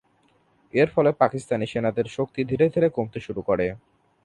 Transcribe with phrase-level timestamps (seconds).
[0.73, 3.67] এর ফলে পাকিস্তানি সেনাদের শক্তি ধীরে ধীরে কমতে শুরু করে।